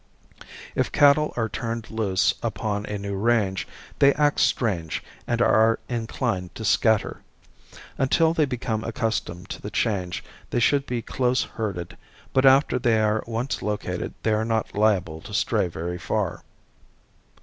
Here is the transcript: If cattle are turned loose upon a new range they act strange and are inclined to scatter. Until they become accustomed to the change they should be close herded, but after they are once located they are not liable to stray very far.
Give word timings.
If 0.73 0.91
cattle 0.91 1.31
are 1.37 1.47
turned 1.47 1.91
loose 1.91 2.33
upon 2.41 2.87
a 2.87 2.97
new 2.97 3.13
range 3.15 3.67
they 3.99 4.15
act 4.15 4.39
strange 4.39 5.03
and 5.27 5.43
are 5.43 5.77
inclined 5.89 6.55
to 6.55 6.65
scatter. 6.65 7.21
Until 7.99 8.33
they 8.33 8.45
become 8.45 8.83
accustomed 8.83 9.49
to 9.49 9.61
the 9.61 9.69
change 9.69 10.23
they 10.49 10.59
should 10.59 10.87
be 10.87 11.03
close 11.03 11.43
herded, 11.43 11.97
but 12.33 12.47
after 12.47 12.79
they 12.79 12.99
are 12.99 13.23
once 13.27 13.61
located 13.61 14.15
they 14.23 14.33
are 14.33 14.43
not 14.43 14.73
liable 14.73 15.21
to 15.21 15.35
stray 15.35 15.67
very 15.67 15.99
far. 15.99 16.41